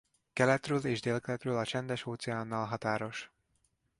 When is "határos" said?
2.65-3.31